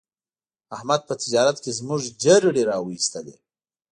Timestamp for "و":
2.81-2.87